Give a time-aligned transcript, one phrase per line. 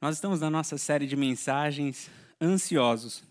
[0.00, 2.08] Nós estamos na nossa série de mensagens
[2.40, 3.24] ansiosos,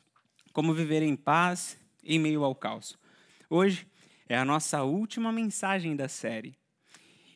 [0.52, 2.98] como viver em paz em meio ao caos.
[3.50, 3.88] Hoje
[4.28, 6.58] é a nossa última mensagem da série.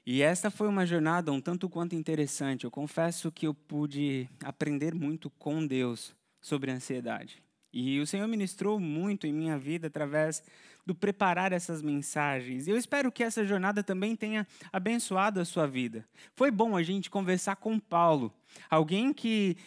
[0.05, 2.65] E esta foi uma jornada um tanto quanto interessante.
[2.65, 7.41] Eu confesso que eu pude aprender muito com Deus sobre ansiedade.
[7.71, 10.43] E o Senhor ministrou muito em minha vida através
[10.85, 12.67] do preparar essas mensagens.
[12.67, 16.05] Eu espero que essa jornada também tenha abençoado a sua vida.
[16.35, 18.34] Foi bom a gente conversar com Paulo,
[18.70, 19.57] alguém que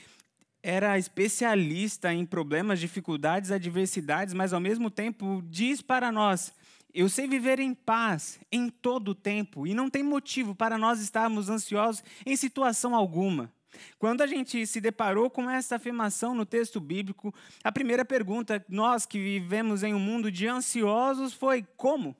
[0.62, 6.52] era especialista em problemas, dificuldades, adversidades, mas ao mesmo tempo diz para nós:
[6.94, 11.00] eu sei viver em paz em todo o tempo e não tem motivo para nós
[11.00, 13.52] estarmos ansiosos em situação alguma.
[13.98, 19.06] Quando a gente se deparou com essa afirmação no texto bíblico, a primeira pergunta, nós
[19.06, 22.16] que vivemos em um mundo de ansiosos, foi como?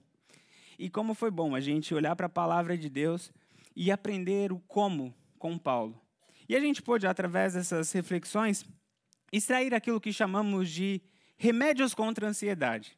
[0.78, 3.32] E como foi bom a gente olhar para a palavra de Deus
[3.76, 6.00] e aprender o como com Paulo.
[6.48, 8.64] E a gente pôde, através dessas reflexões,
[9.32, 11.00] extrair aquilo que chamamos de
[11.36, 12.96] remédios contra a ansiedade.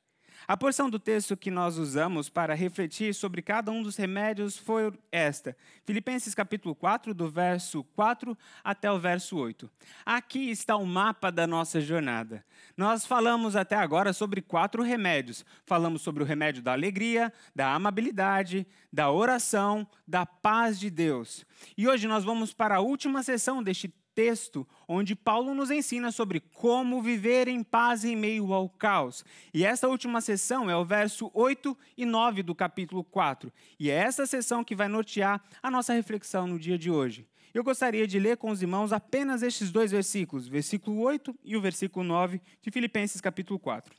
[0.49, 4.93] A porção do texto que nós usamos para refletir sobre cada um dos remédios foi
[5.11, 5.57] esta.
[5.85, 9.69] Filipenses capítulo 4, do verso 4 até o verso 8.
[10.05, 12.45] Aqui está o mapa da nossa jornada.
[12.77, 15.45] Nós falamos até agora sobre quatro remédios.
[15.65, 21.45] Falamos sobre o remédio da alegria, da amabilidade, da oração, da paz de Deus.
[21.77, 26.41] E hoje nós vamos para a última sessão deste texto onde Paulo nos ensina sobre
[26.41, 29.22] como viver em paz em meio ao caos.
[29.53, 33.53] E essa última sessão é o verso 8 e 9 do capítulo 4.
[33.78, 37.28] E é essa sessão que vai nortear a nossa reflexão no dia de hoje.
[37.53, 41.61] Eu gostaria de ler com os irmãos apenas estes dois versículos, versículo 8 e o
[41.61, 43.94] versículo 9 de Filipenses capítulo 4.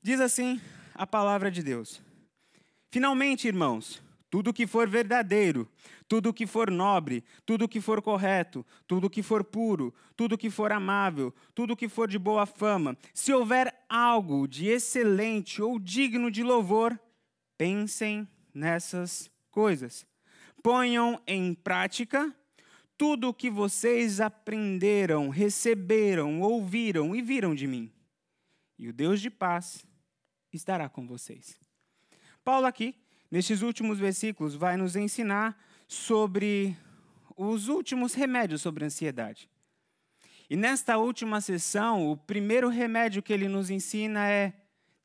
[0.00, 0.60] Diz assim
[0.94, 2.00] a palavra de Deus:
[2.90, 5.68] Finalmente, irmãos, tudo que for verdadeiro,
[6.08, 10.72] tudo que for nobre, tudo que for correto, tudo que for puro, tudo que for
[10.72, 16.42] amável, tudo que for de boa fama, se houver algo de excelente ou digno de
[16.42, 16.98] louvor,
[17.58, 20.06] pensem nessas coisas.
[20.62, 22.34] Ponham em prática
[22.96, 27.92] tudo o que vocês aprenderam, receberam, ouviram e viram de mim.
[28.78, 29.84] E o Deus de paz
[30.52, 31.58] estará com vocês.
[32.44, 32.94] Paulo aqui
[33.30, 36.76] nestes últimos versículos, vai nos ensinar sobre
[37.36, 39.48] os últimos remédios sobre ansiedade.
[40.48, 44.52] E nesta última sessão, o primeiro remédio que ele nos ensina é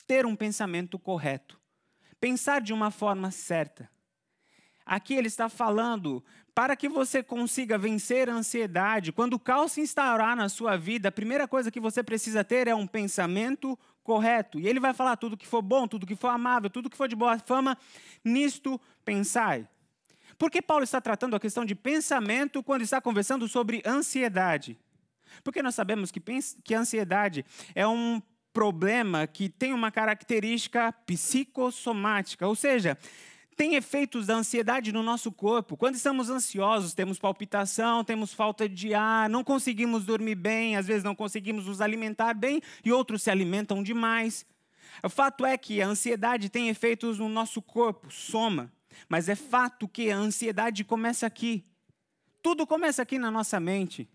[0.08, 1.60] ter um pensamento correto.
[2.20, 3.90] Pensar de uma forma certa.
[4.86, 9.82] Aqui ele está falando para que você consiga vencer a ansiedade, quando o caos se
[9.82, 14.60] instaurar na sua vida, a primeira coisa que você precisa ter é um pensamento correto.
[14.60, 17.08] E ele vai falar tudo que for bom, tudo que for amável, tudo que for
[17.08, 17.78] de boa fama,
[18.24, 19.68] nisto pensai.
[20.42, 24.76] Por que Paulo está tratando a questão de pensamento quando está conversando sobre ansiedade?
[25.44, 26.20] Porque nós sabemos que,
[26.64, 28.20] que a ansiedade é um
[28.52, 32.98] problema que tem uma característica psicossomática, ou seja,
[33.56, 35.78] tem efeitos da ansiedade no nosso corpo.
[35.78, 41.04] Quando estamos ansiosos, temos palpitação, temos falta de ar, não conseguimos dormir bem, às vezes
[41.04, 44.44] não conseguimos nos alimentar bem e outros se alimentam demais.
[45.04, 48.72] O fato é que a ansiedade tem efeitos no nosso corpo, soma.
[49.08, 51.66] Mas é fato que a ansiedade começa aqui.
[52.42, 54.10] Tudo começa aqui na nossa mente.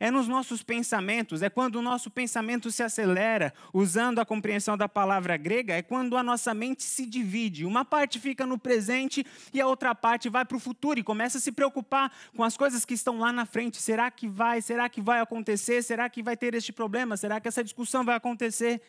[0.00, 4.88] É nos nossos pensamentos, é quando o nosso pensamento se acelera, usando a compreensão da
[4.88, 7.64] palavra grega, é quando a nossa mente se divide.
[7.64, 11.38] Uma parte fica no presente e a outra parte vai para o futuro e começa
[11.38, 13.82] a se preocupar com as coisas que estão lá na frente.
[13.82, 14.62] Será que vai?
[14.62, 15.82] Será que vai acontecer?
[15.82, 17.16] Será que vai ter este problema?
[17.16, 18.80] Será que essa discussão vai acontecer?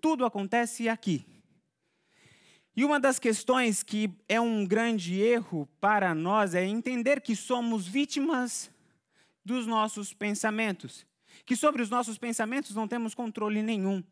[0.00, 1.26] Tudo acontece aqui.
[2.74, 7.86] E uma das questões que é um grande erro para nós é entender que somos
[7.86, 8.70] vítimas
[9.44, 11.04] dos nossos pensamentos,
[11.44, 14.02] que sobre os nossos pensamentos não temos controle nenhum.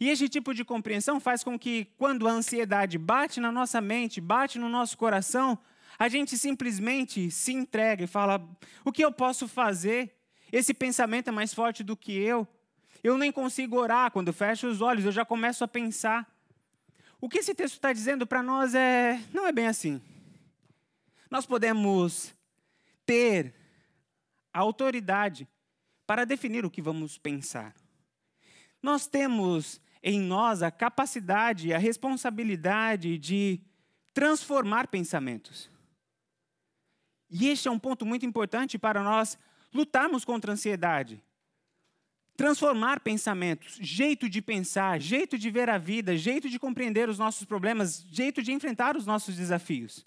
[0.00, 4.20] E esse tipo de compreensão faz com que, quando a ansiedade bate na nossa mente,
[4.20, 5.58] bate no nosso coração,
[5.98, 8.42] a gente simplesmente se entrega e fala:
[8.84, 10.16] o que eu posso fazer?
[10.50, 12.46] Esse pensamento é mais forte do que eu.
[13.02, 14.10] Eu nem consigo orar.
[14.10, 16.33] Quando fecho os olhos, eu já começo a pensar.
[17.20, 20.00] O que esse texto está dizendo para nós é: não é bem assim.
[21.30, 22.34] Nós podemos
[23.06, 23.54] ter
[24.52, 25.48] a autoridade
[26.06, 27.74] para definir o que vamos pensar.
[28.82, 33.60] Nós temos em nós a capacidade a responsabilidade de
[34.12, 35.70] transformar pensamentos.
[37.30, 39.38] E este é um ponto muito importante para nós
[39.72, 41.22] lutarmos contra a ansiedade.
[42.36, 47.44] Transformar pensamentos, jeito de pensar, jeito de ver a vida, jeito de compreender os nossos
[47.44, 50.04] problemas, jeito de enfrentar os nossos desafios.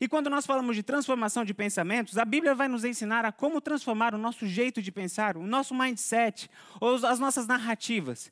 [0.00, 3.60] E quando nós falamos de transformação de pensamentos, a Bíblia vai nos ensinar a como
[3.60, 6.50] transformar o nosso jeito de pensar, o nosso mindset,
[6.80, 8.30] ou as nossas narrativas.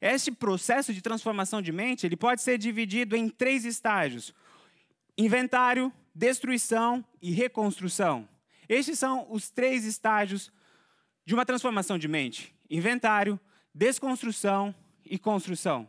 [0.00, 4.34] Este processo de transformação de mente, ele pode ser dividido em três estágios:
[5.16, 8.28] inventário, destruição e reconstrução.
[8.68, 10.52] Estes são os três estágios
[11.30, 13.38] de uma transformação de mente: inventário,
[13.72, 14.74] desconstrução
[15.04, 15.88] e construção.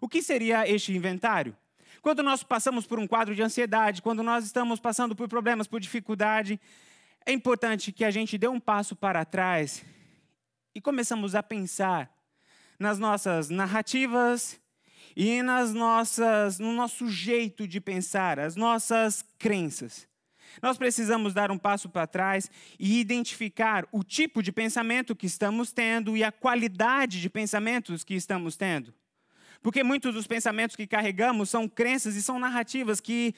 [0.00, 1.54] O que seria este inventário?
[2.00, 5.78] Quando nós passamos por um quadro de ansiedade, quando nós estamos passando por problemas, por
[5.78, 6.58] dificuldade,
[7.26, 9.84] é importante que a gente dê um passo para trás
[10.74, 12.10] e começamos a pensar
[12.80, 14.58] nas nossas narrativas
[15.14, 20.07] e nas nossas, no nosso jeito de pensar, as nossas crenças.
[20.62, 25.72] Nós precisamos dar um passo para trás e identificar o tipo de pensamento que estamos
[25.72, 28.92] tendo e a qualidade de pensamentos que estamos tendo.
[29.62, 33.34] Porque muitos dos pensamentos que carregamos são crenças e são narrativas que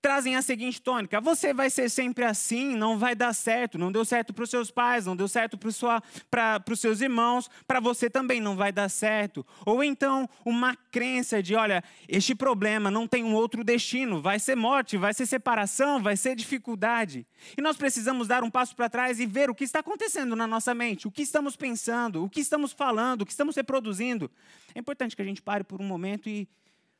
[0.00, 4.04] trazem a seguinte tônica: você vai ser sempre assim, não vai dar certo, não deu
[4.04, 8.40] certo para os seus pais, não deu certo para os seus irmãos, para você também
[8.40, 9.46] não vai dar certo.
[9.64, 14.56] Ou então uma crença de: olha, este problema não tem um outro destino, vai ser
[14.56, 17.26] morte, vai ser separação, vai ser dificuldade.
[17.56, 20.46] E nós precisamos dar um passo para trás e ver o que está acontecendo na
[20.46, 24.30] nossa mente, o que estamos pensando, o que estamos falando, o que estamos reproduzindo.
[24.74, 26.48] É importante que a gente pare por um momento e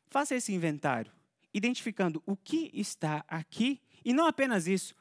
[0.08, 1.17] faça esse inventário
[1.52, 4.94] identificando o que está aqui e não apenas isso,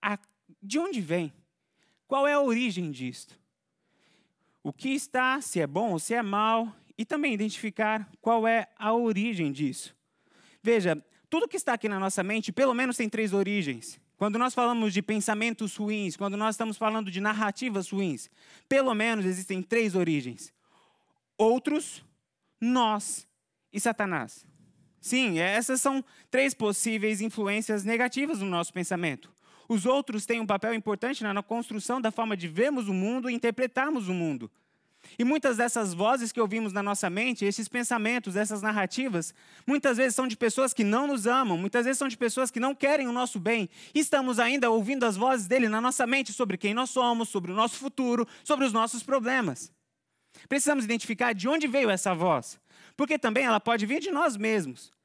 [0.00, 0.18] a,
[0.62, 1.32] de onde vem,
[2.06, 3.38] qual é a origem disto.
[4.62, 8.68] O que está, se é bom ou se é mal, e também identificar qual é
[8.78, 9.94] a origem disso.
[10.62, 14.00] Veja, tudo que está aqui na nossa mente, pelo menos tem três origens.
[14.16, 18.30] Quando nós falamos de pensamentos ruins, quando nós estamos falando de narrativas ruins,
[18.68, 20.52] pelo menos existem três origens:
[21.36, 22.02] outros,
[22.58, 23.28] nós
[23.72, 24.46] e Satanás.
[25.06, 29.32] Sim, essas são três possíveis influências negativas no nosso pensamento.
[29.68, 33.32] Os outros têm um papel importante na construção da forma de vermos o mundo e
[33.32, 34.50] interpretarmos o mundo.
[35.16, 39.32] E muitas dessas vozes que ouvimos na nossa mente, esses pensamentos, essas narrativas,
[39.64, 42.58] muitas vezes são de pessoas que não nos amam, muitas vezes são de pessoas que
[42.58, 43.70] não querem o nosso bem.
[43.94, 47.52] E estamos ainda ouvindo as vozes dele na nossa mente sobre quem nós somos, sobre
[47.52, 49.72] o nosso futuro, sobre os nossos problemas.
[50.48, 52.58] Precisamos identificar de onde veio essa voz,
[52.96, 54.95] porque também ela pode vir de nós mesmos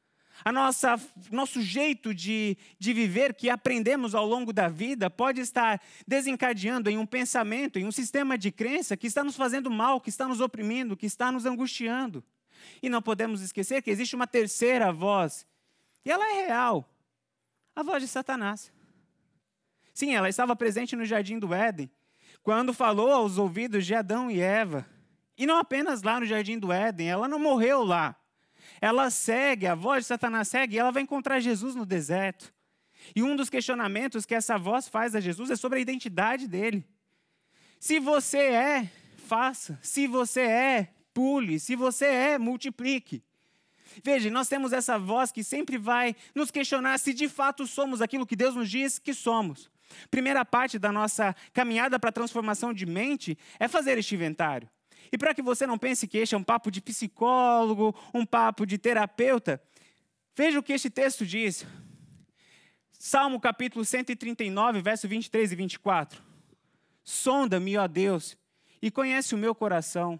[0.43, 0.99] a nossa
[1.29, 6.97] nosso jeito de, de viver que aprendemos ao longo da vida pode estar desencadeando em
[6.97, 10.41] um pensamento, em um sistema de crença que está nos fazendo mal, que está nos
[10.41, 12.23] oprimindo, que está nos angustiando.
[12.81, 15.45] E não podemos esquecer que existe uma terceira voz,
[16.03, 16.88] e ela é real
[17.75, 18.71] a voz de Satanás.
[19.93, 21.89] Sim, ela estava presente no jardim do Éden,
[22.43, 24.85] quando falou aos ouvidos de Adão e Eva.
[25.38, 28.15] E não apenas lá no jardim do Éden, ela não morreu lá
[28.79, 32.53] ela segue, a voz de Satanás segue, e ela vai encontrar Jesus no deserto.
[33.15, 36.85] E um dos questionamentos que essa voz faz a Jesus é sobre a identidade dele.
[37.79, 39.79] Se você é, faça.
[39.81, 41.59] Se você é, pule.
[41.59, 43.23] Se você é, multiplique.
[44.03, 48.25] Veja, nós temos essa voz que sempre vai nos questionar se de fato somos aquilo
[48.25, 49.69] que Deus nos diz que somos.
[50.09, 54.69] Primeira parte da nossa caminhada para a transformação de mente é fazer este inventário.
[55.11, 58.65] E para que você não pense que este é um papo de psicólogo, um papo
[58.65, 59.61] de terapeuta,
[60.35, 61.65] veja o que este texto diz.
[62.91, 66.21] Salmo capítulo 139, verso 23 e 24.
[67.03, 68.37] Sonda-me, ó Deus,
[68.81, 70.19] e conhece o meu coração.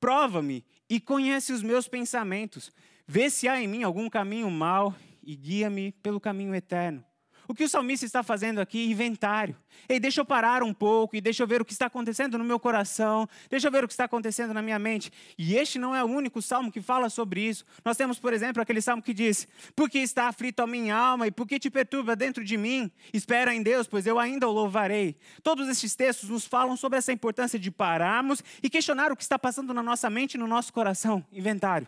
[0.00, 2.72] Prova-me e conhece os meus pensamentos.
[3.06, 7.04] Vê se há em mim algum caminho mau e guia-me pelo caminho eterno.
[7.46, 8.90] O que o salmista está fazendo aqui?
[8.90, 9.56] Inventário.
[9.88, 12.44] Ei, deixa eu parar um pouco e deixa eu ver o que está acontecendo no
[12.44, 15.10] meu coração, deixa eu ver o que está acontecendo na minha mente.
[15.36, 17.64] E este não é o único salmo que fala sobre isso.
[17.84, 19.46] Nós temos, por exemplo, aquele salmo que diz:
[19.76, 22.90] Porque está aflito a minha alma e por que te perturba dentro de mim?
[23.12, 25.16] Espera em Deus, pois eu ainda o louvarei.
[25.42, 29.38] Todos estes textos nos falam sobre essa importância de pararmos e questionar o que está
[29.38, 31.24] passando na nossa mente e no nosso coração.
[31.32, 31.86] Inventário.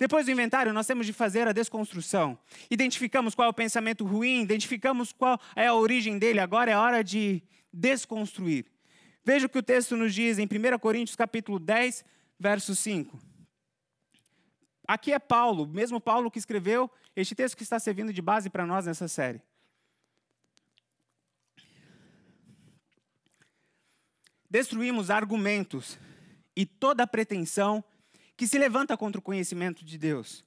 [0.00, 2.38] Depois do inventário, nós temos de fazer a desconstrução.
[2.70, 6.40] Identificamos qual é o pensamento ruim, identificamos qual é a origem dele.
[6.40, 8.64] Agora é hora de desconstruir.
[9.22, 12.02] Veja o que o texto nos diz em 1 Coríntios capítulo 10,
[12.38, 13.20] verso 5.
[14.88, 18.64] Aqui é Paulo, mesmo Paulo que escreveu este texto que está servindo de base para
[18.64, 19.42] nós nessa série.
[24.48, 25.98] Destruímos argumentos
[26.56, 27.84] e toda pretensão
[28.40, 30.42] que se levanta contra o conhecimento de Deus.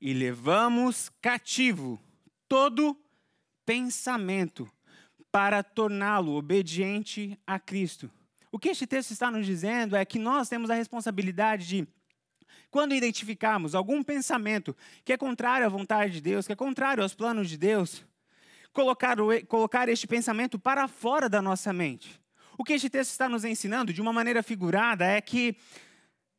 [0.00, 2.00] E levamos cativo
[2.46, 2.96] todo
[3.66, 4.70] pensamento
[5.32, 8.08] para torná-lo obediente a Cristo.
[8.52, 11.88] O que este texto está nos dizendo é que nós temos a responsabilidade de,
[12.70, 17.16] quando identificarmos algum pensamento que é contrário à vontade de Deus, que é contrário aos
[17.16, 18.06] planos de Deus,
[18.72, 19.16] colocar,
[19.48, 22.20] colocar este pensamento para fora da nossa mente.
[22.56, 25.56] O que este texto está nos ensinando, de uma maneira figurada, é que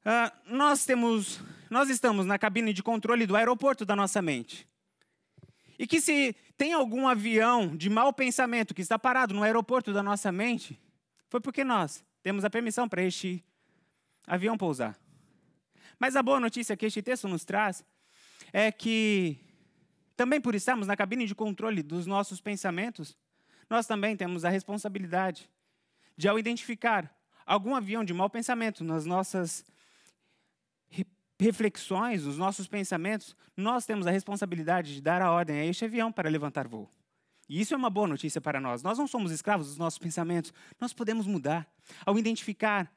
[0.05, 4.67] uh, nós temos, nós estamos na cabine de controle do aeroporto da nossa mente.
[5.77, 10.01] E que se tem algum avião de mau pensamento que está parado no aeroporto da
[10.01, 10.79] nossa mente,
[11.29, 13.43] foi porque nós temos a permissão para este
[14.25, 14.97] avião pousar.
[15.99, 17.83] Mas a boa notícia que este texto nos traz
[18.53, 19.37] é que,
[20.15, 23.17] também por estarmos na cabine de controle dos nossos pensamentos,
[23.69, 25.49] nós também temos a responsabilidade
[26.17, 27.13] de, ao identificar
[27.45, 29.65] algum avião de mau pensamento nas nossas
[31.39, 36.11] reflexões, nos nossos pensamentos, nós temos a responsabilidade de dar a ordem a este avião
[36.11, 36.89] para levantar voo.
[37.47, 38.81] E isso é uma boa notícia para nós.
[38.81, 40.51] Nós não somos escravos dos nossos pensamentos.
[40.79, 41.67] Nós podemos mudar.
[42.05, 42.91] Ao identificar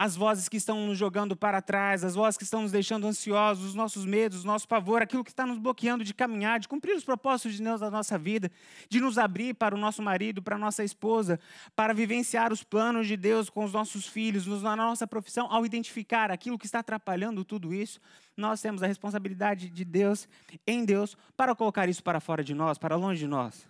[0.00, 3.66] as vozes que estão nos jogando para trás, as vozes que estão nos deixando ansiosos,
[3.66, 6.96] os nossos medos, o nosso pavor, aquilo que está nos bloqueando de caminhar, de cumprir
[6.96, 8.50] os propósitos de Deus na nossa vida,
[8.88, 11.38] de nos abrir para o nosso marido, para a nossa esposa,
[11.76, 16.30] para vivenciar os planos de Deus com os nossos filhos, na nossa profissão, ao identificar
[16.30, 18.00] aquilo que está atrapalhando tudo isso,
[18.34, 20.26] nós temos a responsabilidade de Deus,
[20.66, 23.68] em Deus, para colocar isso para fora de nós, para longe de nós.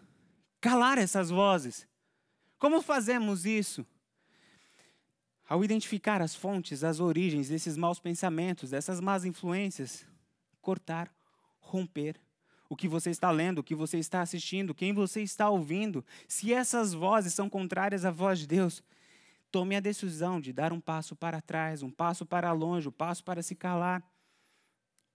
[0.60, 1.88] Calar essas vozes.
[2.56, 3.84] Como fazemos isso?
[5.50, 10.06] Ao identificar as fontes, as origens desses maus pensamentos, dessas más influências,
[10.62, 11.12] cortar,
[11.58, 12.14] romper
[12.68, 16.54] o que você está lendo, o que você está assistindo, quem você está ouvindo, se
[16.54, 18.80] essas vozes são contrárias à voz de Deus,
[19.50, 23.24] tome a decisão de dar um passo para trás, um passo para longe, um passo
[23.24, 24.08] para se calar.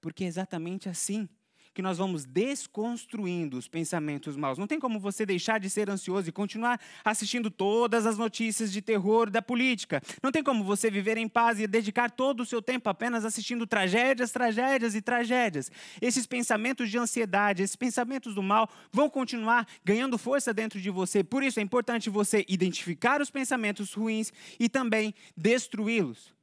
[0.01, 1.29] Porque é exatamente assim
[1.75, 4.57] que nós vamos desconstruindo os pensamentos maus.
[4.57, 8.81] Não tem como você deixar de ser ansioso e continuar assistindo todas as notícias de
[8.81, 10.01] terror da política.
[10.23, 13.67] Não tem como você viver em paz e dedicar todo o seu tempo apenas assistindo
[13.67, 15.69] tragédias, tragédias e tragédias.
[16.01, 21.25] Esses pensamentos de ansiedade, esses pensamentos do mal vão continuar ganhando força dentro de você.
[21.25, 26.34] Por isso é importante você identificar os pensamentos ruins e também destruí-los.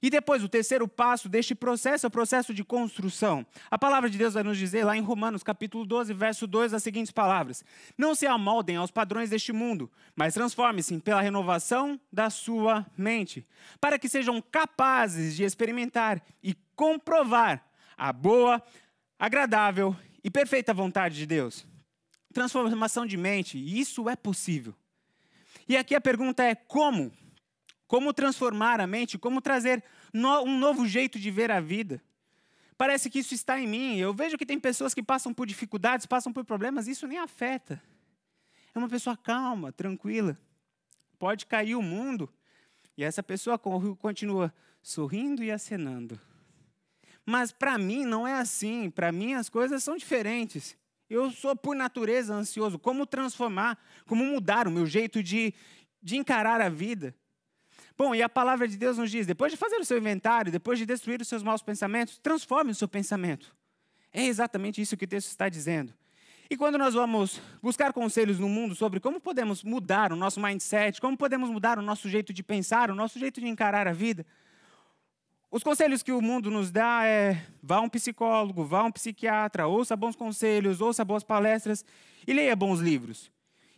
[0.00, 3.44] E depois, o terceiro passo deste processo é o processo de construção.
[3.70, 6.82] A palavra de Deus vai nos dizer lá em Romanos, capítulo 12, verso 2, as
[6.82, 7.64] seguintes palavras:
[7.96, 13.46] Não se amoldem aos padrões deste mundo, mas transformem-se pela renovação da sua mente,
[13.80, 17.64] para que sejam capazes de experimentar e comprovar
[17.96, 18.62] a boa,
[19.18, 21.66] agradável e perfeita vontade de Deus.
[22.32, 24.74] Transformação de mente, isso é possível.
[25.68, 27.12] E aqui a pergunta é: como?
[27.88, 32.00] Como transformar a mente, como trazer no, um novo jeito de ver a vida.
[32.76, 33.96] Parece que isso está em mim.
[33.96, 37.82] Eu vejo que tem pessoas que passam por dificuldades, passam por problemas, isso nem afeta.
[38.74, 40.38] É uma pessoa calma, tranquila.
[41.18, 42.32] Pode cair o mundo
[42.96, 46.20] e essa pessoa continua sorrindo e acenando.
[47.24, 48.90] Mas para mim não é assim.
[48.90, 50.76] Para mim as coisas são diferentes.
[51.08, 52.78] Eu sou por natureza ansioso.
[52.78, 55.54] Como transformar, como mudar o meu jeito de,
[56.02, 57.14] de encarar a vida?
[57.98, 60.78] Bom, e a palavra de Deus nos diz: depois de fazer o seu inventário, depois
[60.78, 63.52] de destruir os seus maus pensamentos, transforme o seu pensamento.
[64.12, 65.92] É exatamente isso que o texto está dizendo.
[66.48, 71.00] E quando nós vamos buscar conselhos no mundo sobre como podemos mudar o nosso mindset,
[71.00, 74.24] como podemos mudar o nosso jeito de pensar, o nosso jeito de encarar a vida,
[75.50, 78.92] os conselhos que o mundo nos dá é: vá a um psicólogo, vá a um
[78.92, 81.84] psiquiatra, ouça bons conselhos, ouça boas palestras
[82.24, 83.28] e leia bons livros.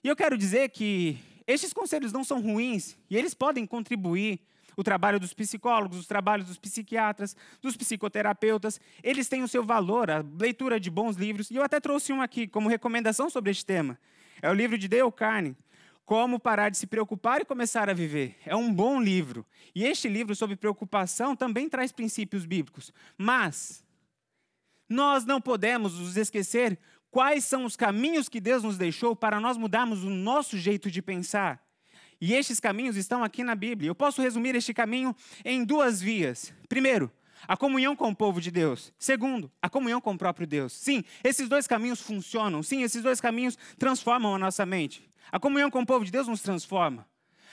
[0.05, 4.41] E eu quero dizer que estes conselhos não são ruins e eles podem contribuir.
[4.77, 10.11] O trabalho dos psicólogos, os trabalhos dos psiquiatras, dos psicoterapeutas, eles têm o seu valor,
[10.11, 11.51] a leitura de bons livros.
[11.51, 13.99] E eu até trouxe um aqui como recomendação sobre este tema.
[14.41, 15.57] É o livro de Dale Carnegie,
[16.07, 18.37] Como Parar de Se Preocupar e Começar a Viver.
[18.47, 19.45] É um bom livro.
[19.75, 22.93] E este livro sobre preocupação também traz princípios bíblicos.
[23.19, 23.85] Mas
[24.89, 26.79] nós não podemos nos esquecer
[27.11, 31.03] quais são os caminhos que Deus nos deixou para nós mudarmos o nosso jeito de
[31.03, 31.63] pensar.
[32.21, 33.89] E estes caminhos estão aqui na Bíblia.
[33.89, 36.53] Eu posso resumir este caminho em duas vias.
[36.69, 37.11] Primeiro,
[37.49, 38.93] a comunhão com o povo de Deus.
[38.99, 40.73] Segundo, a comunhão com o próprio Deus.
[40.73, 42.63] Sim, esses dois caminhos funcionam.
[42.63, 45.09] Sim, esses dois caminhos transformam a nossa mente.
[45.33, 47.07] A comunhão com o povo de Deus nos transforma.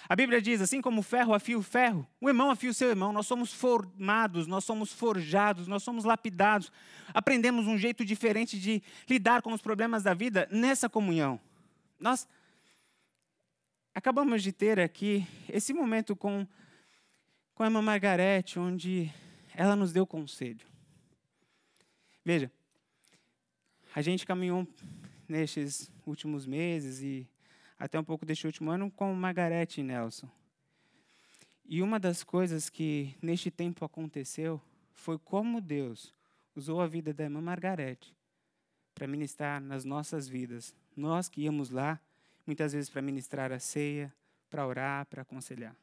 [0.09, 2.89] A Bíblia diz: assim como o ferro afia o ferro, o irmão afia o seu
[2.89, 3.11] irmão.
[3.11, 6.71] Nós somos formados, nós somos forjados, nós somos lapidados.
[7.13, 11.39] Aprendemos um jeito diferente de lidar com os problemas da vida nessa comunhão.
[11.99, 12.27] Nós
[13.93, 16.47] acabamos de ter aqui esse momento com,
[17.53, 19.11] com a irmã Margarete, onde
[19.53, 20.65] ela nos deu conselho.
[22.23, 22.51] Veja,
[23.95, 24.67] a gente caminhou
[25.27, 27.27] nestes últimos meses e
[27.77, 30.29] até um pouco deste último ano com Margarete Nelson.
[31.65, 34.61] E uma das coisas que neste tempo aconteceu
[34.93, 36.13] foi como Deus
[36.55, 38.15] usou a vida da irmã Margarete
[38.95, 41.99] para ministrar nas nossas vidas, Nós que íamos lá,
[42.47, 44.11] muitas vezes para ministrar a ceia,
[44.49, 45.75] para orar, para aconselhar.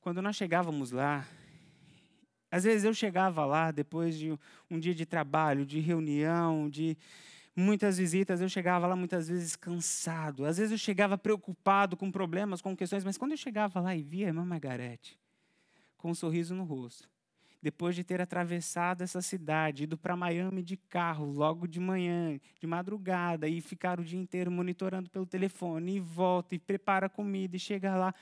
[0.00, 1.28] Quando nós chegávamos lá,
[2.50, 4.38] às vezes eu chegava lá depois de
[4.70, 6.96] um dia de trabalho, de reunião, de
[7.58, 10.44] muitas visitas, eu chegava lá muitas vezes cansado.
[10.44, 14.02] Às vezes eu chegava preocupado com problemas, com questões, mas quando eu chegava lá e
[14.02, 15.18] via a irmã Margarete
[15.96, 17.10] com um sorriso no rosto,
[17.60, 22.66] depois de ter atravessado essa cidade, ido para Miami de carro, logo de manhã, de
[22.68, 27.58] madrugada, e ficar o dia inteiro monitorando pelo telefone, e volta, e prepara comida, e
[27.58, 28.14] chega lá,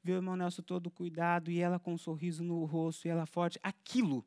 [0.00, 3.26] vê o irmão Nelson todo cuidado, e ela com um sorriso no rosto, e ela
[3.26, 3.58] forte.
[3.60, 4.24] Aquilo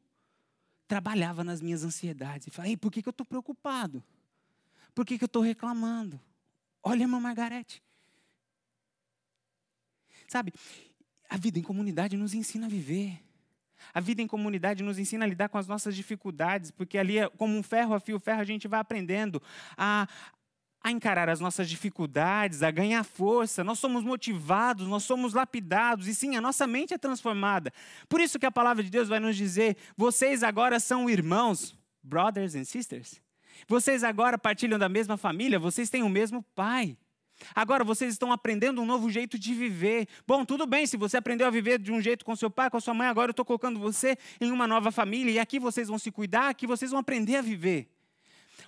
[0.85, 2.47] trabalhava nas minhas ansiedades.
[2.47, 4.03] E falei, por que, que eu estou preocupado?
[4.97, 6.19] Por que, que eu estou reclamando?
[6.81, 7.83] Olha, irmã Margarete.
[10.27, 10.51] Sabe,
[11.29, 13.23] a vida em comunidade nos ensina a viver.
[13.93, 17.29] A vida em comunidade nos ensina a lidar com as nossas dificuldades, porque ali, é
[17.29, 19.39] como um ferro a fio ferro, a gente vai aprendendo
[19.77, 20.07] a,
[20.81, 23.63] a encarar as nossas dificuldades, a ganhar força.
[23.63, 27.71] Nós somos motivados, nós somos lapidados, e sim, a nossa mente é transformada.
[28.09, 32.55] Por isso que a palavra de Deus vai nos dizer: vocês agora são irmãos, brothers
[32.55, 33.26] and sisters.
[33.67, 36.97] Vocês agora partilham da mesma família, vocês têm o mesmo pai.
[37.53, 40.07] Agora vocês estão aprendendo um novo jeito de viver.
[40.25, 42.77] Bom, tudo bem, se você aprendeu a viver de um jeito com seu pai, com
[42.77, 45.87] a sua mãe, agora eu estou colocando você em uma nova família e aqui vocês
[45.87, 47.89] vão se cuidar, aqui vocês vão aprender a viver.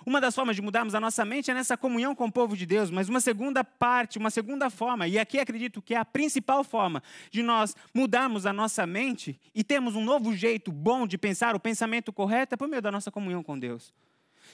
[0.06, 2.64] Uma das formas de mudarmos a nossa mente é nessa comunhão com o povo de
[2.64, 6.64] Deus, mas uma segunda parte, uma segunda forma, e aqui acredito que é a principal
[6.64, 11.54] forma de nós mudarmos a nossa mente e termos um novo jeito bom de pensar,
[11.54, 13.92] o pensamento correto, é por meio da nossa comunhão com Deus.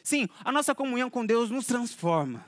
[0.02, 2.44] Sim, a nossa comunhão com Deus nos transforma.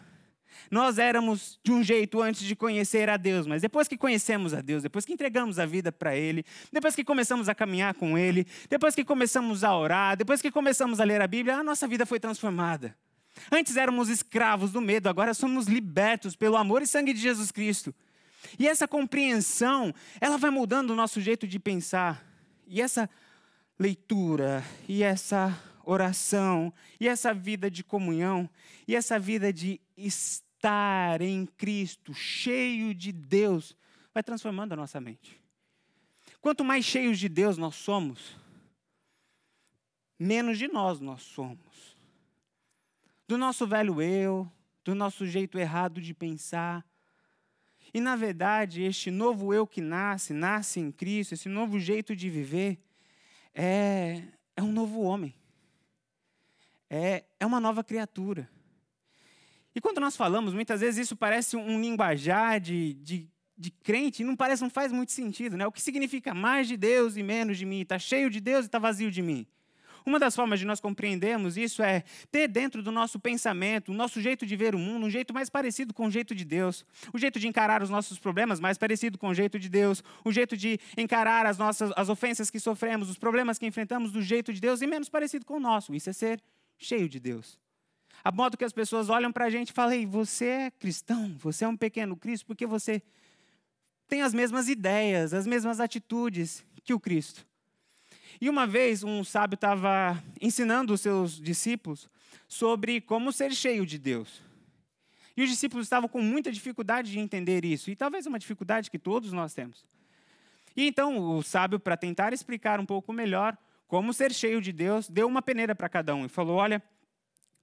[0.70, 4.60] Nós éramos de um jeito antes de conhecer a Deus, mas depois que conhecemos a
[4.60, 8.46] Deus, depois que entregamos a vida para Ele, depois que começamos a caminhar com Ele,
[8.68, 12.04] depois que começamos a orar, depois que começamos a ler a Bíblia, a nossa vida
[12.04, 12.94] foi transformada.
[13.50, 17.94] Antes éramos escravos do medo, agora somos libertos pelo amor e sangue de Jesus Cristo.
[18.58, 22.24] E essa compreensão, ela vai mudando o nosso jeito de pensar.
[22.66, 23.08] E essa
[23.78, 25.56] leitura, e essa
[25.90, 28.48] oração, e essa vida de comunhão,
[28.86, 33.74] e essa vida de estar em Cristo, cheio de Deus,
[34.12, 35.40] vai transformando a nossa mente.
[36.42, 38.36] Quanto mais cheios de Deus nós somos,
[40.18, 41.96] menos de nós nós somos.
[43.26, 44.50] Do nosso velho eu,
[44.84, 46.84] do nosso jeito errado de pensar.
[47.94, 52.28] E, na verdade, este novo eu que nasce, nasce em Cristo, esse novo jeito de
[52.28, 52.78] viver,
[53.54, 54.22] é,
[54.54, 55.37] é um novo homem.
[56.90, 58.48] É, é uma nova criatura.
[59.74, 64.24] E quando nós falamos, muitas vezes isso parece um linguajar de, de, de crente, e
[64.24, 65.66] não parece, não faz muito sentido, né?
[65.66, 67.82] O que significa mais de Deus e menos de mim?
[67.82, 69.46] Está cheio de Deus e está vazio de mim.
[70.08, 74.22] Uma das formas de nós compreendermos isso é ter dentro do nosso pensamento, o nosso
[74.22, 77.18] jeito de ver o mundo, um jeito mais parecido com o jeito de Deus, o
[77.18, 80.56] jeito de encarar os nossos problemas mais parecido com o jeito de Deus, o jeito
[80.56, 84.60] de encarar as nossas as ofensas que sofremos, os problemas que enfrentamos do jeito de
[84.60, 85.94] Deus e menos parecido com o nosso.
[85.94, 86.40] Isso é ser
[86.78, 87.58] cheio de Deus.
[88.24, 91.64] A modo que as pessoas olham para a gente e falam: você é cristão, você
[91.64, 93.02] é um pequeno Cristo, porque você
[94.06, 97.46] tem as mesmas ideias, as mesmas atitudes que o Cristo.
[98.40, 102.08] E uma vez um sábio estava ensinando os seus discípulos
[102.46, 104.40] sobre como ser cheio de Deus.
[105.36, 108.98] E os discípulos estavam com muita dificuldade de entender isso, e talvez uma dificuldade que
[108.98, 109.84] todos nós temos.
[110.76, 113.56] E então o sábio, para tentar explicar um pouco melhor
[113.88, 116.80] como ser cheio de Deus, deu uma peneira para cada um e falou: Olha,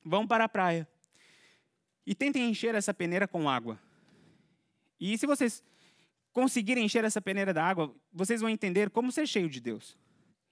[0.03, 0.87] vão para a praia
[2.05, 3.79] e tentem encher essa peneira com água.
[4.99, 5.63] E se vocês
[6.33, 9.97] conseguirem encher essa peneira da água, vocês vão entender como ser cheio de Deus.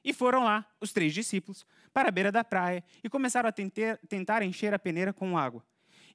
[0.03, 3.97] E foram lá, os três discípulos, para a beira da praia e começaram a tentar,
[4.07, 5.63] tentar encher a peneira com água.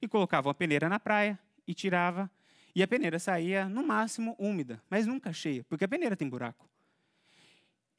[0.01, 2.31] E colocavam a peneira na praia e tirava,
[2.73, 6.69] e a peneira saía, no máximo, úmida, mas nunca cheia, porque a peneira tem buraco.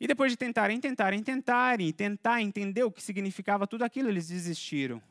[0.00, 5.02] E depois de tentarem, tentarem, tentarem, tentar entender o que significava tudo aquilo, eles desistiram.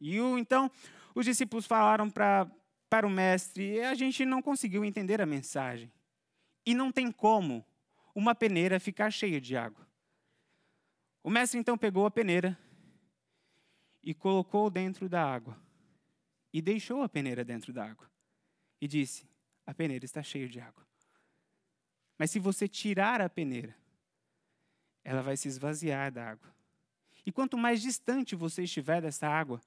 [0.00, 0.70] E o, então
[1.12, 2.48] os discípulos falaram pra,
[2.88, 5.90] para o mestre: a gente não conseguiu entender a mensagem.
[6.64, 7.66] E não tem como
[8.14, 9.88] uma peneira ficar cheia de água.
[11.22, 12.56] O mestre então pegou a peneira
[14.02, 15.60] e colocou dentro da água.
[16.52, 18.08] E deixou a peneira dentro da água.
[18.80, 19.28] E disse:
[19.66, 20.86] A peneira está cheia de água.
[22.16, 23.76] Mas se você tirar a peneira,
[25.08, 26.54] ela vai se esvaziar da água.
[27.24, 29.58] E quanto mais distante você estiver dessa água,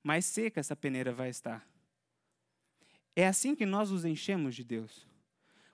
[0.00, 1.66] mais seca essa peneira vai estar.
[3.16, 5.04] É assim que nós nos enchemos de Deus.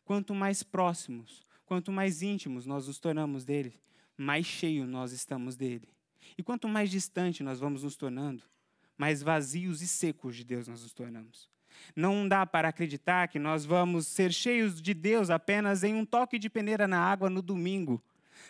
[0.03, 3.79] Quanto mais próximos, quanto mais íntimos nós nos tornamos dele,
[4.17, 5.91] mais cheio nós estamos dele.
[6.39, 8.43] E quanto mais distante nós vamos nos tornando,
[8.97, 11.51] mais vazios e secos de Deus nós nos tornamos.
[11.95, 16.39] Não dá para acreditar que nós vamos ser cheios de Deus apenas em um toque
[16.39, 18.03] de peneira na água no domingo.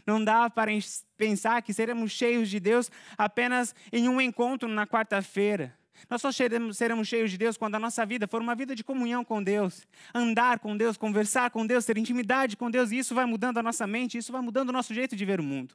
[0.07, 0.71] Não dá para
[1.17, 5.77] pensar que seremos cheios de Deus apenas em um encontro na quarta-feira.
[6.09, 9.25] Nós só seremos, cheios de Deus quando a nossa vida for uma vida de comunhão
[9.25, 13.25] com Deus, andar com Deus, conversar com Deus, ter intimidade com Deus, e isso vai
[13.25, 15.75] mudando a nossa mente, isso vai mudando o nosso jeito de ver o mundo.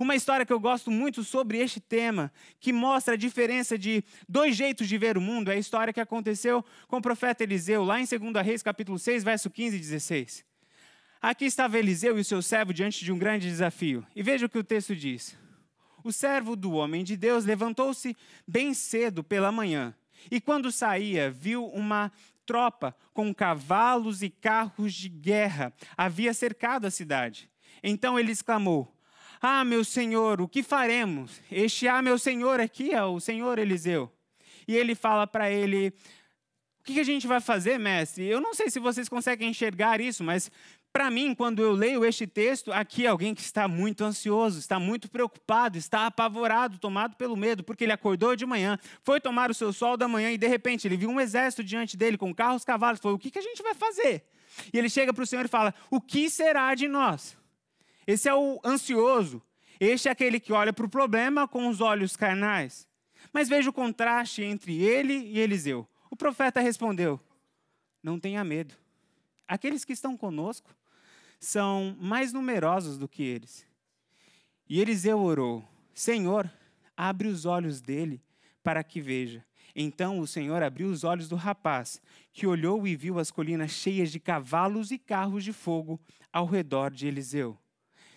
[0.00, 4.56] Uma história que eu gosto muito sobre este tema, que mostra a diferença de dois
[4.56, 8.00] jeitos de ver o mundo, é a história que aconteceu com o profeta Eliseu, lá
[8.00, 10.51] em 2 Reis, capítulo 6, verso 15 e 16.
[11.22, 14.04] Aqui estava Eliseu e o seu servo diante de um grande desafio.
[14.12, 15.38] E veja o que o texto diz.
[16.02, 19.94] O servo do homem de Deus levantou-se bem cedo pela manhã,
[20.32, 22.10] e quando saía, viu uma
[22.44, 27.48] tropa com cavalos e carros de guerra havia cercado a cidade.
[27.84, 28.92] Então ele exclamou:
[29.40, 31.40] ah, meu senhor, o que faremos?
[31.50, 34.12] Este ah, meu senhor aqui é o senhor Eliseu.
[34.66, 35.94] E ele fala para ele:
[36.80, 38.24] O que a gente vai fazer, mestre?
[38.24, 40.50] Eu não sei se vocês conseguem enxergar isso, mas
[40.92, 44.78] para mim, quando eu leio este texto, aqui é alguém que está muito ansioso, está
[44.78, 49.54] muito preocupado, está apavorado, tomado pelo medo, porque ele acordou de manhã, foi tomar o
[49.54, 52.62] seu sol da manhã e de repente ele viu um exército diante dele com carros,
[52.62, 53.00] cavalos.
[53.00, 54.24] Falou: O que a gente vai fazer?
[54.70, 57.38] E ele chega para o Senhor e fala: O que será de nós?
[58.06, 59.42] Esse é o ansioso.
[59.80, 62.86] Este é aquele que olha para o problema com os olhos carnais.
[63.32, 65.88] Mas veja o contraste entre ele e Eliseu.
[66.10, 67.18] O profeta respondeu:
[68.02, 68.74] Não tenha medo.
[69.48, 70.70] Aqueles que estão conosco
[71.42, 73.66] são mais numerosos do que eles.
[74.68, 76.50] E Eliseu orou: Senhor,
[76.96, 78.22] abre os olhos dele
[78.62, 79.44] para que veja.
[79.74, 82.00] Então o Senhor abriu os olhos do rapaz,
[82.32, 86.00] que olhou e viu as colinas cheias de cavalos e carros de fogo
[86.32, 87.58] ao redor de Eliseu.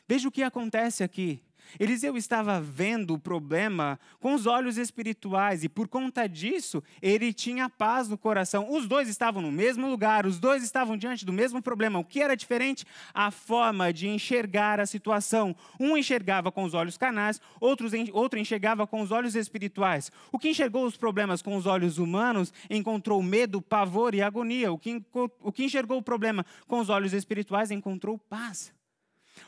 [0.08, 1.42] Veja o que acontece aqui.
[1.80, 7.70] Eliseu estava vendo o problema com os olhos espirituais e, por conta disso, ele tinha
[7.70, 8.68] paz no coração.
[8.70, 12.00] Os dois estavam no mesmo lugar, os dois estavam diante do mesmo problema.
[12.00, 12.86] O que era diferente?
[13.14, 15.56] A forma de enxergar a situação.
[15.80, 20.12] Um enxergava com os olhos canais, outro, outro enxergava com os olhos espirituais.
[20.32, 24.72] O que enxergou os problemas com os olhos humanos encontrou medo, pavor e agonia.
[24.72, 28.75] O que, o que enxergou o problema com os olhos espirituais encontrou paz.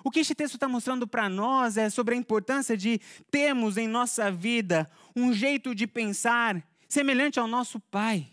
[0.03, 2.99] O que este texto está mostrando para nós é sobre a importância de
[3.31, 8.27] termos em nossa vida um jeito de pensar semelhante ao nosso Pai.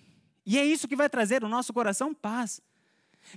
[0.47, 2.61] E é isso que vai trazer ao nosso coração paz.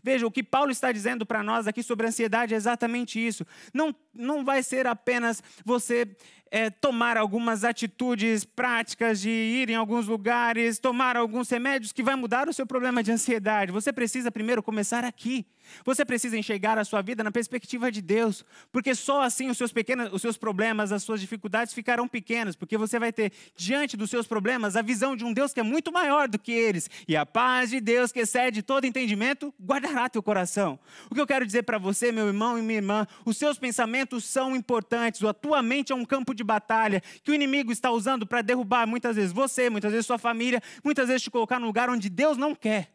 [0.03, 3.45] Veja, o que Paulo está dizendo para nós aqui sobre ansiedade é exatamente isso.
[3.73, 6.15] Não, não vai ser apenas você
[6.51, 12.15] é, tomar algumas atitudes práticas de ir em alguns lugares, tomar alguns remédios que vai
[12.15, 13.71] mudar o seu problema de ansiedade.
[13.71, 15.45] Você precisa primeiro começar aqui.
[15.85, 19.71] Você precisa enxergar a sua vida na perspectiva de Deus, porque só assim os seus
[19.71, 24.09] pequenos, os seus problemas, as suas dificuldades ficarão pequenas, porque você vai ter diante dos
[24.09, 27.15] seus problemas a visão de um Deus que é muito maior do que eles, e
[27.15, 30.79] a paz de Deus que excede todo entendimento guardará teu coração.
[31.09, 34.23] O que eu quero dizer para você, meu irmão e minha irmã, os seus pensamentos
[34.25, 38.25] são importantes, a tua mente é um campo de batalha que o inimigo está usando
[38.25, 41.89] para derrubar muitas vezes você, muitas vezes sua família, muitas vezes te colocar no lugar
[41.89, 42.93] onde Deus não quer.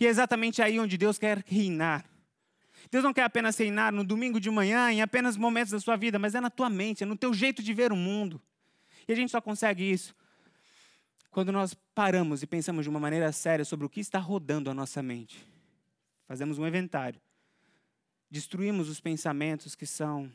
[0.00, 2.04] E é exatamente aí onde Deus quer reinar.
[2.90, 6.18] Deus não quer apenas reinar no domingo de manhã, em apenas momentos da sua vida,
[6.18, 8.40] mas é na tua mente, é no teu jeito de ver o mundo.
[9.06, 10.14] E a gente só consegue isso
[11.30, 14.74] quando nós paramos e pensamos de uma maneira séria sobre o que está rodando a
[14.74, 15.46] nossa mente.
[16.28, 17.20] Fazemos um inventário.
[18.30, 20.30] Destruímos os pensamentos que são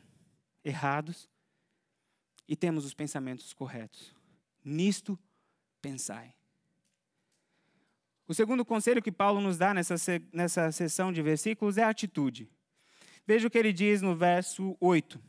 [0.64, 1.28] errados
[2.48, 4.14] e temos os pensamentos corretos.
[4.64, 5.18] Nisto
[5.82, 6.34] pensai.
[8.26, 9.94] O segundo conselho que Paulo nos dá nessa,
[10.32, 12.50] nessa sessão de versículos é a atitude.
[13.26, 15.20] Veja o que ele diz no verso 8.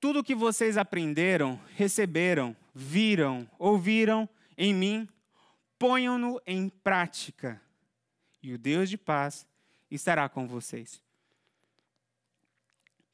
[0.00, 5.08] Tudo o que vocês aprenderam, receberam, viram, ouviram em mim,
[5.78, 7.60] ponham-no em prática,
[8.42, 9.46] e o Deus de paz
[9.90, 11.02] estará com vocês.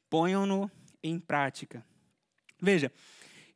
[0.09, 0.69] Ponham-no
[1.07, 1.85] em prática.
[2.61, 2.91] Veja,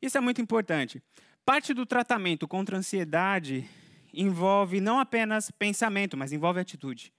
[0.00, 1.02] isso é muito importante.
[1.44, 3.68] Parte do tratamento contra a ansiedade
[4.12, 7.12] envolve não apenas pensamento, mas envolve atitude.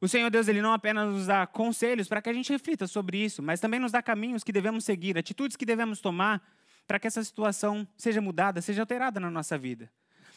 [0.00, 3.18] O Senhor Deus ele não apenas nos dá conselhos para que a gente reflita sobre
[3.18, 6.42] isso, mas também nos dá caminhos que devemos seguir, atitudes que devemos tomar
[6.86, 9.90] para que essa situação seja mudada, seja alterada na nossa vida.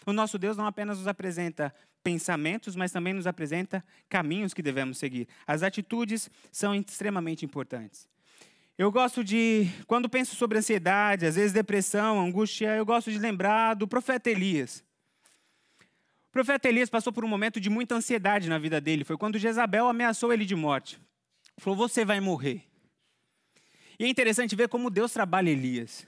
[0.06, 4.98] O nosso Deus não apenas nos apresenta pensamentos, mas também nos apresenta caminhos que devemos
[4.98, 5.28] seguir.
[5.46, 8.08] As atitudes são extremamente importantes.
[8.80, 13.74] Eu gosto de, quando penso sobre ansiedade, às vezes depressão, angústia, eu gosto de lembrar
[13.74, 14.82] do profeta Elias.
[16.30, 19.04] O profeta Elias passou por um momento de muita ansiedade na vida dele.
[19.04, 20.98] Foi quando Jezabel ameaçou ele de morte.
[21.58, 22.64] Falou: Você vai morrer.
[24.00, 26.08] E é interessante ver como Deus trabalha Elias.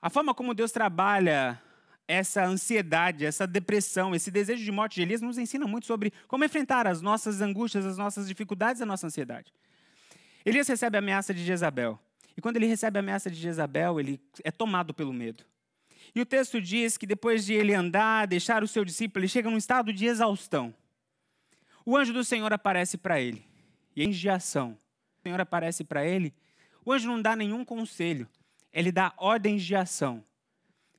[0.00, 1.60] A forma como Deus trabalha
[2.08, 6.46] essa ansiedade, essa depressão, esse desejo de morte de Elias nos ensina muito sobre como
[6.46, 9.52] enfrentar as nossas angústias, as nossas dificuldades, a nossa ansiedade.
[10.46, 11.98] Elias recebe a ameaça de Jezabel.
[12.36, 15.44] E quando ele recebe a ameaça de Jezabel, ele é tomado pelo medo.
[16.14, 19.50] E o texto diz que depois de ele andar, deixar o seu discípulo, ele chega
[19.50, 20.72] num estado de exaustão.
[21.84, 23.44] O anjo do Senhor aparece para ele,
[23.94, 24.78] e em ação.
[25.18, 26.32] O Senhor aparece para ele,
[26.84, 28.28] o anjo não dá nenhum conselho,
[28.72, 30.24] ele dá ordens de ação.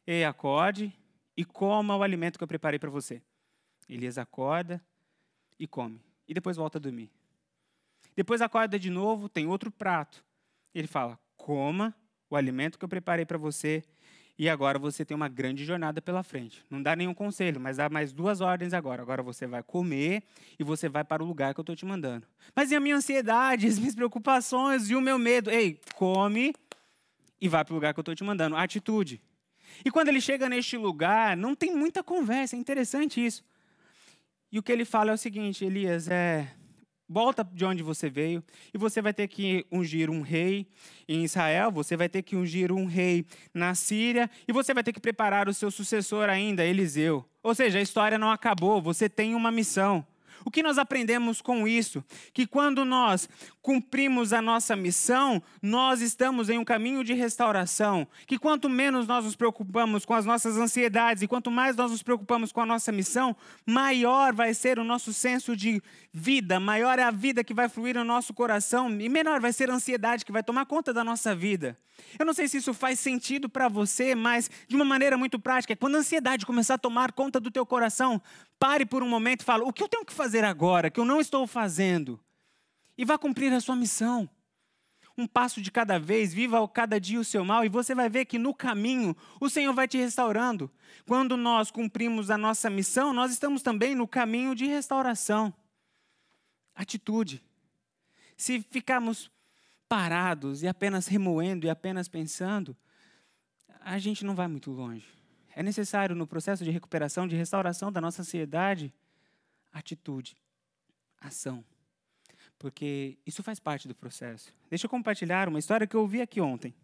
[0.06, 0.94] Ei, acorde
[1.38, 3.22] e coma o alimento que eu preparei para você.
[3.88, 4.84] Elias acorda
[5.58, 6.02] e come.
[6.28, 7.10] E depois volta a dormir.
[8.18, 10.26] Depois acorda de novo, tem outro prato.
[10.74, 11.96] Ele fala: coma
[12.28, 13.84] o alimento que eu preparei para você.
[14.40, 16.64] E agora você tem uma grande jornada pela frente.
[16.70, 19.02] Não dá nenhum conselho, mas dá mais duas ordens agora.
[19.02, 20.24] Agora você vai comer
[20.60, 22.28] e você vai para o lugar que eu estou te mandando.
[22.56, 25.50] Mas e a minha ansiedade, as minhas preocupações e o meu medo?
[25.50, 26.54] Ei, come
[27.40, 28.56] e vai para o lugar que eu estou te mandando.
[28.56, 29.22] Atitude.
[29.84, 33.44] E quando ele chega neste lugar, não tem muita conversa, é interessante isso.
[34.52, 36.48] E o que ele fala é o seguinte: Elias, é,
[37.08, 38.44] volta de onde você veio,
[38.74, 40.68] e você vai ter que ungir um rei
[41.08, 44.92] em Israel, você vai ter que ungir um rei na Síria, e você vai ter
[44.92, 47.26] que preparar o seu sucessor ainda, Eliseu.
[47.42, 50.06] Ou seja, a história não acabou, você tem uma missão.
[50.48, 52.02] O que nós aprendemos com isso?
[52.34, 53.28] Que quando nós
[53.62, 58.08] cumprimos a nossa missão, nós estamos em um caminho de restauração.
[58.26, 62.02] Que quanto menos nós nos preocupamos com as nossas ansiedades e quanto mais nós nos
[62.02, 65.84] preocupamos com a nossa missão, maior vai ser o nosso senso de
[66.14, 69.70] vida, maior é a vida que vai fluir no nosso coração e menor vai ser
[69.70, 71.78] a ansiedade que vai tomar conta da nossa vida.
[72.18, 75.76] Eu não sei se isso faz sentido para você, mas de uma maneira muito prática,
[75.76, 78.22] quando a ansiedade começar a tomar conta do teu coração,
[78.60, 81.06] pare por um momento e fale: "O que eu tenho que fazer agora que eu
[81.06, 82.20] não estou fazendo?"
[82.98, 84.30] E vá cumprir a sua missão.
[85.18, 88.26] Um passo de cada vez, viva cada dia o seu mal, e você vai ver
[88.26, 90.72] que no caminho o Senhor vai te restaurando.
[91.08, 95.52] Quando nós cumprimos a nossa missão, nós estamos também no caminho de restauração.
[96.76, 97.44] Atitude.
[98.36, 99.32] Se ficarmos
[99.90, 102.78] parados e apenas remoendo e apenas pensando,
[103.82, 105.17] a gente não vai muito longe.
[105.58, 108.94] É necessário, no processo de recuperação, de restauração da nossa ansiedade,
[109.74, 110.38] atitude,
[111.20, 111.66] ação.
[112.60, 114.54] Porque isso faz parte do processo.
[114.70, 116.76] Deixa eu compartilhar uma história que eu ouvi aqui ontem.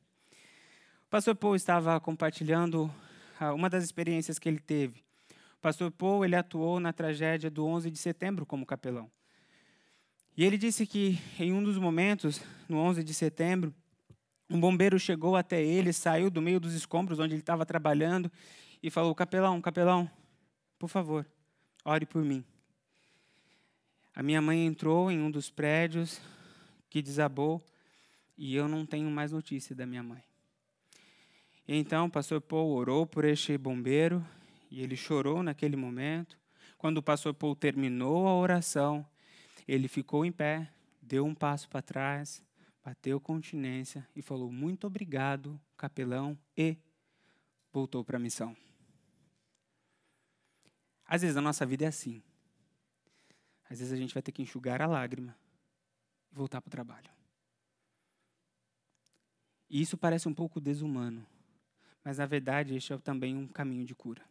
[1.05, 2.91] O pastor Paul estava compartilhando
[3.39, 5.01] ah, uma das experiências que ele teve.
[5.57, 9.07] O pastor Paul ele atuou na tragédia do 11 de setembro como capelão.
[10.35, 13.71] E ele disse que em um dos momentos, no 11 de setembro,
[14.49, 18.31] um bombeiro chegou até ele, saiu do meio dos escombros onde ele estava trabalhando
[18.81, 20.09] e falou: Capelão, capelão,
[20.77, 21.25] por favor,
[21.85, 22.43] ore por mim.
[24.15, 26.21] A minha mãe entrou em um dos prédios
[26.89, 27.63] que desabou
[28.37, 30.23] e eu não tenho mais notícia da minha mãe.
[31.67, 34.23] Então, o pastor Paul orou por este bombeiro
[34.69, 36.37] e ele chorou naquele momento.
[36.77, 39.05] Quando o pastor Paul terminou a oração,
[39.67, 40.69] ele ficou em pé,
[41.01, 42.43] deu um passo para trás,
[42.83, 46.77] bateu continência e falou: Muito obrigado, capelão, e
[47.71, 48.55] voltou para a missão.
[51.05, 52.21] Às vezes a nossa vida é assim.
[53.69, 55.35] Às vezes a gente vai ter que enxugar a lágrima
[56.31, 57.11] e voltar para o trabalho.
[59.69, 61.25] E isso parece um pouco desumano,
[62.03, 64.23] mas na verdade este é também um caminho de cura.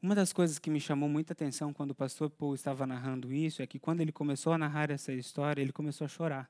[0.00, 3.60] Uma das coisas que me chamou muita atenção quando o pastor Paul estava narrando isso
[3.60, 6.48] é que quando ele começou a narrar essa história, ele começou a chorar.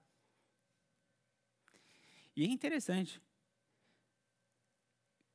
[2.38, 3.20] E é interessante.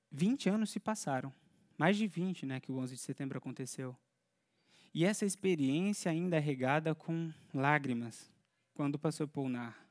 [0.10, 1.34] 20 anos se passaram.
[1.78, 3.94] Mais de 20, né, que o 11 de setembro aconteceu.
[4.94, 8.32] E essa experiência ainda é regada com lágrimas,
[8.74, 9.86] quando o pastor Paul narra.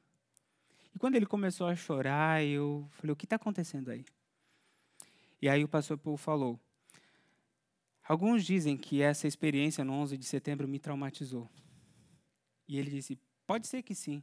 [0.95, 4.07] E quando ele começou a chorar, eu falei: o que está acontecendo aí?
[5.43, 6.59] E aí o pastor Paul falou:
[8.09, 11.47] Alguns dizem que essa experiência no 11 de setembro me traumatizou.
[12.67, 14.23] E ele disse: pode ser que sim.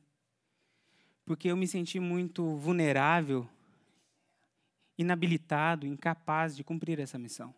[1.30, 3.48] Porque eu me senti muito vulnerável,
[4.98, 7.54] inabilitado, incapaz de cumprir essa missão.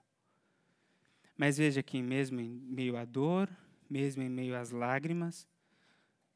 [1.38, 3.50] Mas veja que, mesmo em meio à dor,
[3.90, 5.48] mesmo em meio às lágrimas,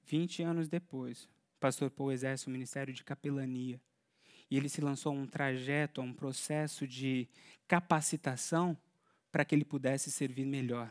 [0.06, 3.82] 20 anos depois, o pastor Paul exerce o ministério de capelania.
[4.50, 7.28] E ele se lançou a um trajeto, a um processo de
[7.68, 8.78] capacitação
[9.30, 10.90] para que ele pudesse servir melhor.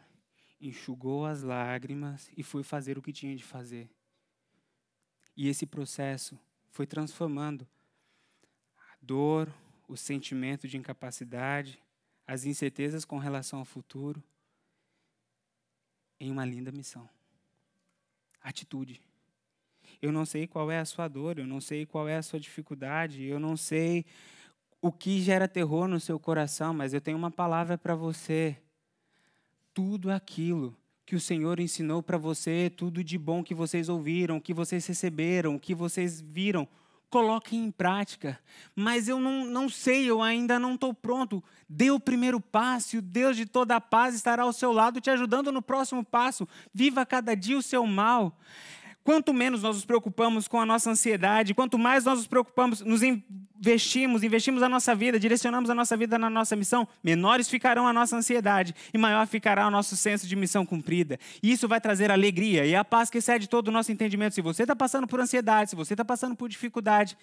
[0.60, 3.88] Enxugou as lágrimas e foi fazer o que tinha de fazer.
[5.36, 6.38] E esse processo
[6.70, 7.66] foi transformando
[8.78, 9.52] a dor,
[9.88, 11.82] o sentimento de incapacidade,
[12.26, 14.22] as incertezas com relação ao futuro,
[16.18, 17.08] em uma linda missão.
[18.40, 19.00] Atitude.
[20.00, 22.40] Eu não sei qual é a sua dor, eu não sei qual é a sua
[22.40, 24.04] dificuldade, eu não sei
[24.80, 28.56] o que gera terror no seu coração, mas eu tenho uma palavra para você.
[29.72, 34.54] Tudo aquilo que o Senhor ensinou para você, tudo de bom que vocês ouviram, que
[34.54, 36.66] vocês receberam, que vocês viram,
[37.10, 38.40] coloquem em prática.
[38.74, 41.44] Mas eu não, não sei, eu ainda não estou pronto.
[41.68, 45.00] Dê o primeiro passo e o Deus de toda a paz estará ao seu lado,
[45.00, 46.48] te ajudando no próximo passo.
[46.72, 48.36] Viva cada dia o seu mal.
[49.04, 53.02] Quanto menos nós nos preocupamos com a nossa ansiedade, quanto mais nós nos preocupamos, nos
[53.02, 57.92] investimos, investimos a nossa vida, direcionamos a nossa vida na nossa missão, menores ficarão a
[57.92, 61.18] nossa ansiedade e maior ficará o nosso senso de missão cumprida.
[61.42, 64.34] E isso vai trazer alegria e a paz que excede todo o nosso entendimento.
[64.34, 67.14] Se você está passando por ansiedade, se você está passando por dificuldade,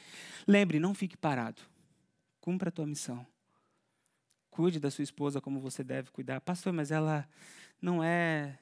[0.47, 1.63] lembre, não fique parado.
[2.39, 3.25] Cumpra a tua missão.
[4.51, 6.41] Cuide da sua esposa como você deve cuidar.
[6.41, 7.27] Pastor, mas ela
[7.81, 8.55] não é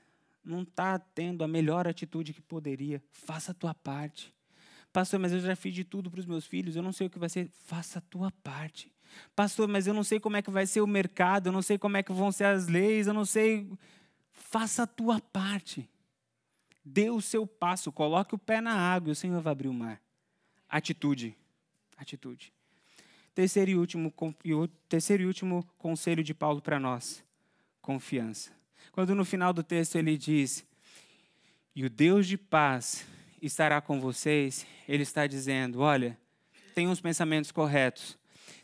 [0.44, 4.34] não está tendo a melhor atitude que poderia, faça a tua parte.
[4.92, 7.10] Pastor, mas eu já fiz de tudo para os meus filhos, eu não sei o
[7.10, 7.52] que vai ser.
[7.66, 8.92] Faça a tua parte.
[9.36, 11.78] Pastor, mas eu não sei como é que vai ser o mercado, eu não sei
[11.78, 13.70] como é que vão ser as leis, eu não sei.
[14.32, 15.88] Faça a tua parte.
[16.84, 19.74] Dê o seu passo, coloque o pé na água e o Senhor vai abrir o
[19.74, 20.02] mar.
[20.68, 21.36] Atitude.
[21.98, 22.52] Atitude.
[23.36, 24.12] Terceiro e último,
[24.88, 27.24] terceiro e último conselho de Paulo para nós:
[27.82, 28.59] confiança
[28.92, 30.66] quando no final do texto ele diz:
[31.76, 33.06] E o Deus de paz
[33.42, 36.18] estará com vocês, ele está dizendo: olha,
[36.74, 38.18] tenham os pensamentos corretos,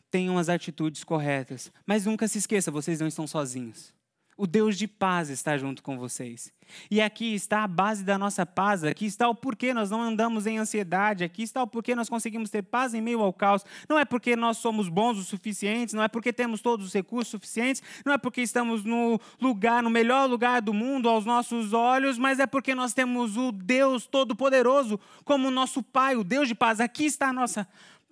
[0.10, 3.94] tenham as atitudes corretas, mas nunca se esqueça, vocês não estão sozinhos.
[4.38, 6.52] O Deus de paz está junto com vocês.
[6.92, 10.46] E aqui está a base da nossa paz, aqui está o porquê nós não andamos
[10.46, 13.64] em ansiedade, aqui está o porquê nós conseguimos ter paz em meio ao caos.
[13.88, 17.30] Não é porque nós somos bons o suficientes, não é porque temos todos os recursos
[17.30, 22.18] suficientes, não é porque estamos no lugar, no melhor lugar do mundo aos nossos olhos,
[22.18, 26.82] mas é porque nós temos o Deus Todo-Poderoso como nosso Pai, o Deus de paz.
[26.82, 27.66] Aqui está a nossa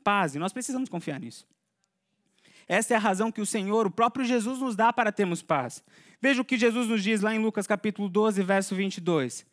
[0.06, 1.46] paz e nós precisamos confiar nisso.
[2.68, 5.84] Essa é a razão que o Senhor, o próprio Jesus, nos dá para termos paz.
[6.24, 9.46] Veja o que Jesus nos diz lá em Lucas capítulo 12, verso 22.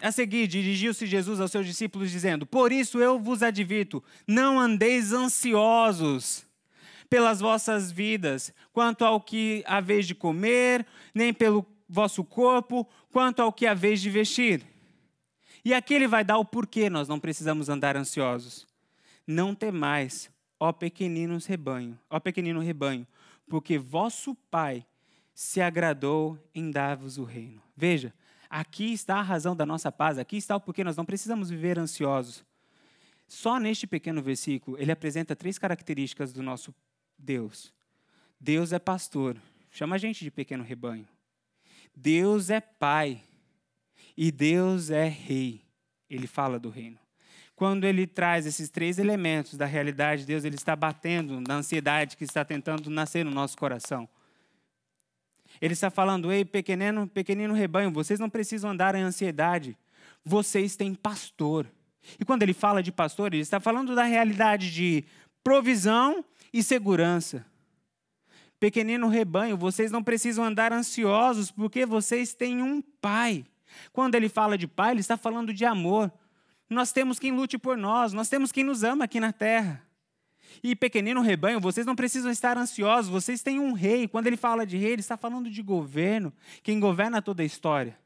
[0.00, 5.12] A seguir, dirigiu-se Jesus aos seus discípulos, dizendo: Por isso eu vos advirto, não andeis
[5.12, 6.46] ansiosos
[7.10, 13.52] pelas vossas vidas, quanto ao que haveis de comer, nem pelo vosso corpo, quanto ao
[13.52, 14.64] que haveis de vestir.
[15.62, 18.66] E aqui ele vai dar o porquê nós não precisamos andar ansiosos.
[19.26, 23.06] Não temais, ó pequeninos rebanho, ó pequenino rebanho,
[23.48, 24.86] porque vosso Pai
[25.34, 27.62] se agradou em dar-vos o reino.
[27.76, 28.12] Veja,
[28.48, 31.78] aqui está a razão da nossa paz, aqui está o porquê nós não precisamos viver
[31.78, 32.44] ansiosos.
[33.28, 36.74] Só neste pequeno versículo, ele apresenta três características do nosso
[37.18, 37.72] Deus.
[38.40, 39.36] Deus é pastor,
[39.70, 41.06] chama a gente de pequeno rebanho.
[41.94, 43.22] Deus é pai
[44.16, 45.62] e Deus é rei.
[46.08, 46.98] Ele fala do reino
[47.56, 52.16] quando ele traz esses três elementos da realidade de Deus, ele está batendo na ansiedade
[52.16, 54.06] que está tentando nascer no nosso coração.
[55.58, 59.74] Ele está falando: ei, pequenino, pequenino rebanho, vocês não precisam andar em ansiedade,
[60.22, 61.66] vocês têm pastor.
[62.20, 65.02] E quando ele fala de pastor, ele está falando da realidade de
[65.42, 67.44] provisão e segurança.
[68.60, 73.46] Pequenino rebanho, vocês não precisam andar ansiosos, porque vocês têm um pai.
[73.92, 76.12] Quando ele fala de pai, ele está falando de amor.
[76.68, 79.82] Nós temos quem lute por nós, nós temos quem nos ama aqui na terra.
[80.62, 84.08] E pequenino rebanho, vocês não precisam estar ansiosos, vocês têm um rei.
[84.08, 87.96] Quando ele fala de rei, ele está falando de governo, quem governa toda a história.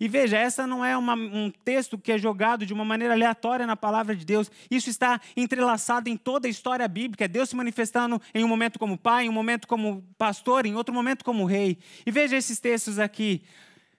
[0.00, 3.66] E veja, essa não é uma, um texto que é jogado de uma maneira aleatória
[3.66, 4.50] na palavra de Deus.
[4.70, 7.26] Isso está entrelaçado em toda a história bíblica.
[7.26, 10.74] É Deus se manifestando em um momento como pai, em um momento como pastor, em
[10.74, 11.78] outro momento como rei.
[12.06, 13.42] E veja esses textos aqui.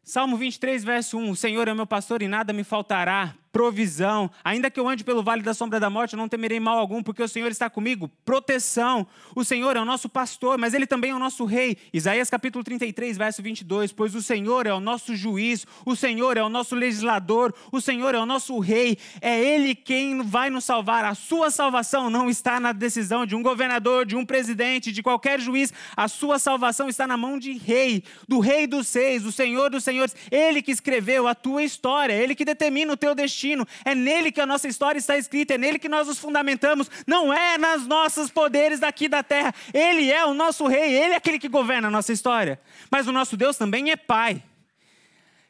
[0.04, 4.32] Salmo 23, verso 1: O Senhor é meu pastor e nada me faltará provisão.
[4.44, 7.04] Ainda que eu ande pelo vale da sombra da morte, eu não temerei mal algum,
[7.04, 8.10] porque o Senhor está comigo.
[8.26, 9.06] Proteção.
[9.36, 11.78] O Senhor é o nosso pastor, mas ele também é o nosso rei.
[11.94, 13.94] Isaías capítulo 33, verso 22.
[13.94, 18.16] Pois o Senhor é o nosso juiz, o Senhor é o nosso legislador, o Senhor
[18.16, 18.98] é o nosso rei.
[19.22, 21.06] É ele quem vai nos salvar.
[21.06, 25.40] A sua salvação não está na decisão de um governador, de um presidente, de qualquer
[25.40, 25.72] juiz.
[25.96, 29.84] A sua salvação está na mão de rei, do rei dos seis, do Senhor dos
[29.84, 30.16] senhores.
[30.32, 33.68] Ele que escreveu a tua história, ele que determina o teu destino destino.
[33.84, 36.90] É nele que a nossa história está escrita, é nele que nós nos fundamentamos.
[37.06, 39.54] Não é nas nossos poderes daqui da terra.
[39.74, 42.60] Ele é o nosso rei, ele é aquele que governa a nossa história.
[42.90, 44.42] Mas o nosso Deus também é pai.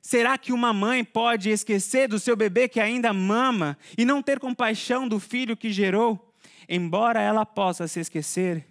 [0.02, 4.38] Será que uma mãe pode esquecer do seu bebê que ainda mama e não ter
[4.38, 6.34] compaixão do filho que gerou?
[6.68, 8.66] Embora ela possa se esquecer,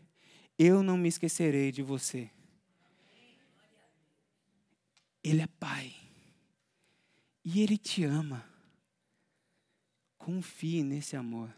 [0.59, 2.29] eu não me esquecerei de você.
[5.25, 5.95] Ele é pai.
[7.45, 8.52] E ele te ama.
[10.25, 11.53] Confie nesse amor.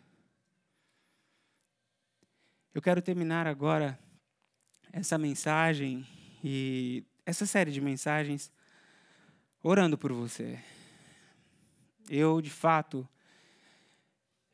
[2.73, 3.99] Eu quero terminar agora
[4.91, 6.07] essa mensagem
[6.43, 8.51] e essa série de mensagens
[9.62, 10.59] orando por você.
[12.09, 13.07] Eu, de fato,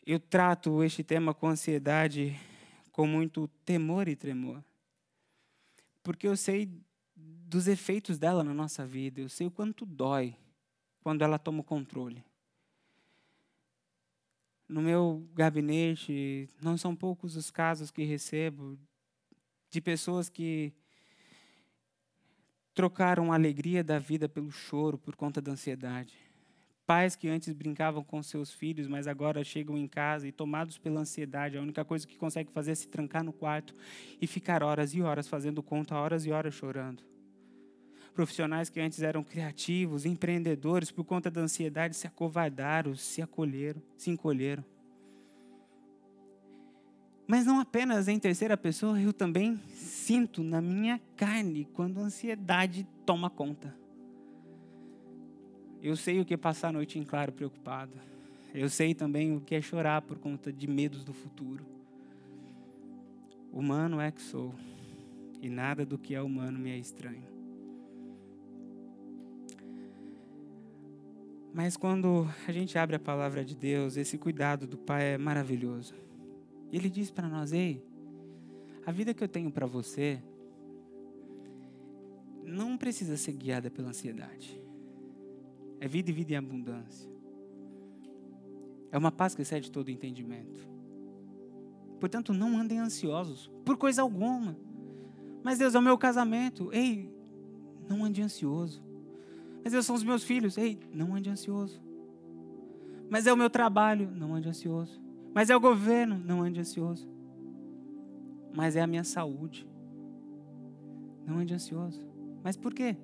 [0.04, 2.36] eu trato este tema com ansiedade,
[2.90, 4.60] com muito temor e tremor.
[6.02, 6.68] Porque eu sei
[7.14, 10.36] dos efeitos dela na nossa vida, eu sei o quanto dói
[11.00, 12.28] quando ela toma o controle.
[14.70, 18.78] No meu gabinete, não são poucos os casos que recebo
[19.68, 20.72] de pessoas que
[22.72, 26.14] trocaram a alegria da vida pelo choro por conta da ansiedade.
[26.86, 31.00] Pais que antes brincavam com seus filhos, mas agora chegam em casa e, tomados pela
[31.00, 33.74] ansiedade, a única coisa que conseguem fazer é se trancar no quarto
[34.20, 37.02] e ficar horas e horas fazendo conta, horas e horas chorando.
[38.14, 44.10] Profissionais que antes eram criativos, empreendedores, por conta da ansiedade, se acovardaram, se acolheram, se
[44.10, 44.64] encolheram.
[47.26, 52.84] Mas não apenas em terceira pessoa, eu também sinto na minha carne quando a ansiedade
[53.06, 53.72] toma conta.
[55.80, 57.92] Eu sei o que é passar a noite em claro preocupado.
[58.52, 61.64] Eu sei também o que é chorar por conta de medos do futuro.
[63.52, 64.52] Humano é que sou,
[65.40, 67.39] e nada do que é humano me é estranho.
[71.52, 75.94] Mas quando a gente abre a palavra de Deus, esse cuidado do Pai é maravilhoso.
[76.72, 77.84] Ele diz para nós: ei,
[78.86, 80.22] a vida que eu tenho para você
[82.44, 84.60] não precisa ser guiada pela ansiedade.
[85.80, 87.10] É vida e vida em abundância.
[88.92, 90.68] É uma paz que excede todo entendimento.
[91.98, 94.56] Portanto, não andem ansiosos por coisa alguma.
[95.42, 96.72] Mas Deus é o meu casamento.
[96.72, 97.12] Ei,
[97.88, 98.82] não ande ansioso.
[99.62, 100.56] Mas Deus são os meus filhos.
[100.56, 101.80] Ei, não ande ansioso.
[103.08, 104.10] Mas é o meu trabalho.
[104.10, 105.00] Não ande ansioso.
[105.34, 107.08] Mas é o governo, não ande ansioso.
[108.54, 109.66] Mas é a minha saúde.
[111.26, 112.04] Não ande ansioso.
[112.42, 112.96] Mas por quê?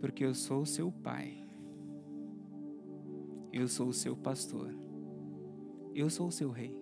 [0.00, 1.44] Porque eu sou o seu pai.
[3.52, 4.74] Eu sou o seu pastor.
[5.94, 6.76] Eu sou o seu rei.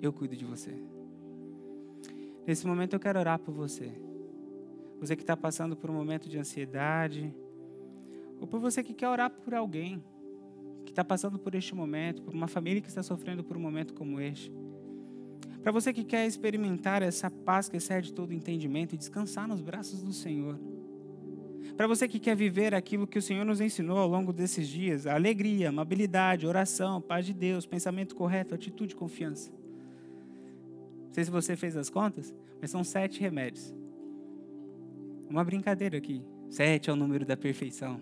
[0.00, 0.74] Eu cuido de você.
[2.46, 3.92] Nesse momento eu quero orar por você.
[5.00, 7.34] Você que está passando por um momento de ansiedade,
[8.40, 10.02] ou por você que quer orar por alguém
[10.84, 13.92] que está passando por este momento, por uma família que está sofrendo por um momento
[13.94, 14.52] como este.
[15.62, 20.02] Para você que quer experimentar essa paz que excede todo entendimento e descansar nos braços
[20.02, 20.58] do Senhor.
[21.76, 25.06] Para você que quer viver aquilo que o Senhor nos ensinou ao longo desses dias:
[25.06, 29.50] alegria, amabilidade, oração, paz de Deus, pensamento correto, atitude confiança.
[29.50, 33.74] Não sei se você fez as contas, mas são sete remédios.
[35.28, 36.24] Uma brincadeira aqui.
[36.48, 38.00] Sete é o número da perfeição.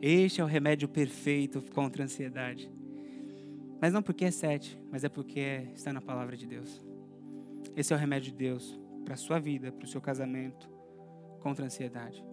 [0.00, 2.70] Este é o remédio perfeito contra a ansiedade.
[3.80, 6.82] Mas não porque é sete, mas é porque está na palavra de Deus.
[7.74, 10.68] Esse é o remédio de Deus para a sua vida, para o seu casamento,
[11.40, 12.24] contra a ansiedade.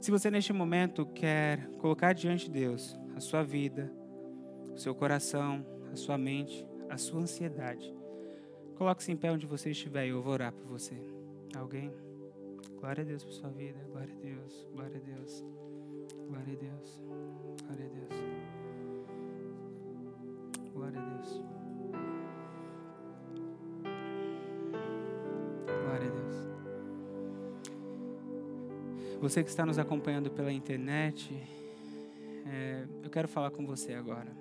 [0.00, 3.92] Se você neste momento quer colocar diante de Deus a sua vida,
[4.74, 7.94] o seu coração, a sua mente, a sua ansiedade,
[8.76, 10.96] coloque-se em pé onde você estiver e eu vou orar por você.
[11.54, 11.92] Alguém?
[12.82, 15.44] Glória a Deus por sua vida, glória a Deus, glória a Deus.
[16.26, 17.00] Glória a Deus.
[17.64, 18.08] Glória a Deus.
[20.74, 21.40] Glória a Deus.
[25.84, 26.48] Glória a Deus.
[29.20, 31.32] Você que está nos acompanhando pela internet,
[32.48, 34.36] é, eu quero falar com você agora.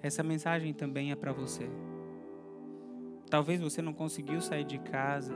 [0.00, 1.68] Essa mensagem também é para você.
[3.28, 5.34] Talvez você não conseguiu sair de casa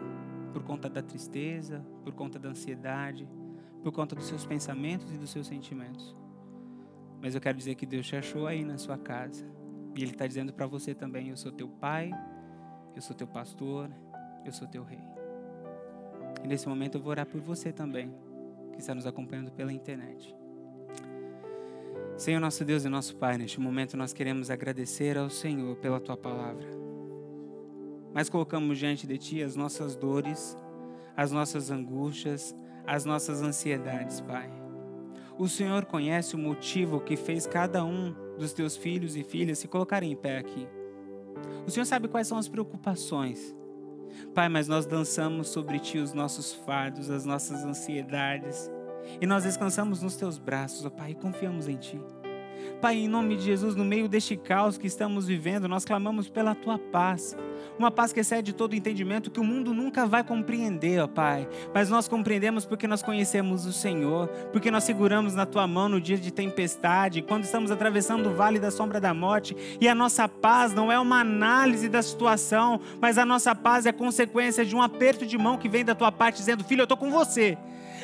[0.53, 3.29] por conta da tristeza, por conta da ansiedade
[3.83, 6.15] por conta dos seus pensamentos e dos seus sentimentos.
[7.21, 9.45] Mas eu quero dizer que Deus te achou aí na sua casa.
[9.95, 12.11] E Ele está dizendo para você também: Eu sou teu pai,
[12.95, 13.91] eu sou teu pastor,
[14.45, 15.03] eu sou teu rei.
[16.43, 18.13] E nesse momento eu vou orar por você também,
[18.73, 20.35] que está nos acompanhando pela internet.
[22.17, 26.17] Senhor nosso Deus e nosso Pai, neste momento nós queremos agradecer ao Senhor pela tua
[26.17, 26.82] palavra.
[28.15, 30.57] Mas colocamos diante de ti as nossas dores,
[31.17, 32.55] as nossas angústias,
[32.87, 34.51] as nossas ansiedades, Pai.
[35.39, 39.69] O Senhor conhece o motivo que fez cada um dos teus filhos e filhas se
[39.69, 40.69] colocarem em pé aqui.
[41.67, 43.55] O Senhor sabe quais são as preocupações.
[44.35, 48.71] Pai, mas nós dançamos sobre Ti os nossos fardos, as nossas ansiedades.
[49.21, 52.01] E nós descansamos nos Teus braços, ó Pai, e confiamos em Ti.
[52.81, 56.55] Pai, em nome de Jesus, no meio deste caos que estamos vivendo, nós clamamos pela
[56.55, 57.37] tua paz.
[57.79, 61.49] Uma paz que excede todo entendimento que o mundo nunca vai compreender, ó Pai.
[61.73, 66.01] Mas nós compreendemos porque nós conhecemos o Senhor, porque nós seguramos na tua mão no
[66.01, 70.29] dia de tempestade, quando estamos atravessando o vale da sombra da morte, e a nossa
[70.29, 74.83] paz não é uma análise da situação, mas a nossa paz é consequência de um
[74.83, 77.57] aperto de mão que vem da tua parte dizendo: "Filho, eu estou com você".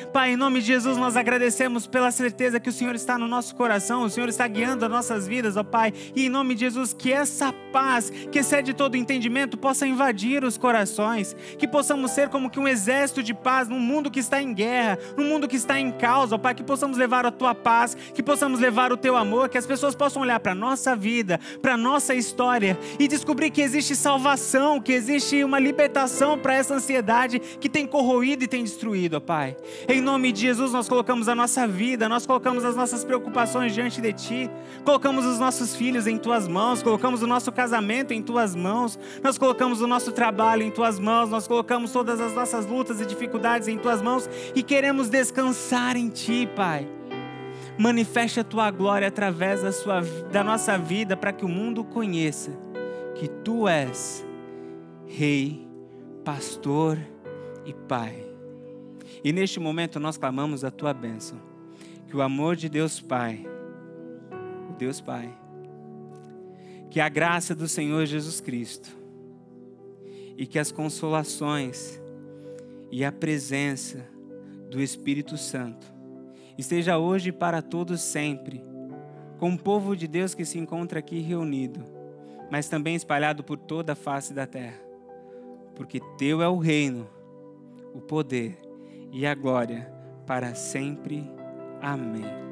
[0.07, 3.55] Pai, em nome de Jesus, nós agradecemos pela certeza que o Senhor está no nosso
[3.55, 5.93] coração, o Senhor está guiando as nossas vidas, ó Pai.
[6.15, 10.57] E em nome de Jesus, que essa paz, que excede todo entendimento, possa invadir os
[10.57, 14.53] corações, que possamos ser como que um exército de paz num mundo que está em
[14.53, 17.95] guerra, num mundo que está em causa, ó Pai, que possamos levar a tua paz,
[18.13, 21.77] que possamos levar o teu amor, que as pessoas possam olhar para nossa vida, para
[21.77, 27.69] nossa história e descobrir que existe salvação, que existe uma libertação para essa ansiedade que
[27.69, 29.55] tem corroído e tem destruído, ó Pai.
[29.91, 33.99] Em nome de Jesus, nós colocamos a nossa vida, nós colocamos as nossas preocupações diante
[33.99, 34.51] de Ti,
[34.85, 39.35] colocamos os nossos filhos em Tuas mãos, colocamos o nosso casamento em Tuas mãos, nós
[39.35, 43.67] colocamos o nosso trabalho em Tuas mãos, nós colocamos todas as nossas lutas e dificuldades
[43.67, 46.87] em Tuas mãos e queremos descansar em Ti, Pai.
[47.75, 52.51] Manifeste a Tua glória através da, sua, da nossa vida para que o mundo conheça
[53.15, 54.23] que Tu és
[55.07, 55.67] Rei,
[56.23, 56.95] Pastor
[57.65, 58.28] e Pai.
[59.23, 61.39] E neste momento nós clamamos a tua bênção.
[62.07, 63.45] Que o amor de Deus Pai,
[64.69, 65.31] o Deus Pai,
[66.89, 68.89] que a graça do Senhor Jesus Cristo
[70.35, 72.01] e que as consolações
[72.91, 74.07] e a presença
[74.71, 75.85] do Espírito Santo
[76.57, 78.63] esteja hoje para todos sempre,
[79.37, 81.85] com o povo de Deus que se encontra aqui reunido,
[82.49, 84.79] mas também espalhado por toda a face da terra.
[85.75, 87.07] Porque teu é o reino,
[87.93, 88.68] o poder
[89.11, 89.91] e a glória
[90.25, 91.29] para sempre.
[91.81, 92.48] Amém.